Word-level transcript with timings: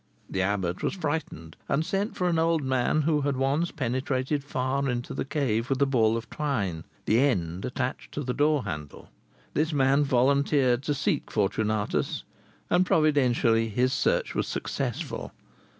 The 0.27 0.41
abbot 0.41 0.81
was 0.81 0.95
frightened, 0.95 1.55
and 1.69 1.85
sent 1.85 2.15
for 2.17 2.27
an 2.27 2.39
old 2.39 2.63
man 2.63 3.03
who 3.03 3.21
had 3.21 3.37
once 3.37 3.69
penetrated 3.69 4.43
far 4.43 4.89
into 4.89 5.13
the 5.13 5.23
cave 5.25 5.69
with 5.69 5.79
a 5.79 5.85
ball 5.85 6.17
of 6.17 6.27
twine, 6.27 6.85
the 7.05 7.19
end 7.19 7.65
attached 7.65 8.11
to 8.13 8.23
the 8.23 8.33
door 8.33 8.63
handle. 8.63 9.09
This 9.53 9.73
man 9.73 10.03
volunteered 10.03 10.81
to 10.81 10.95
seek 10.95 11.29
Fortunatus, 11.29 12.23
and 12.67 12.83
providentially 12.83 13.69
his 13.69 13.93
search 13.93 14.33
was 14.33 14.47
successful. 14.47 15.33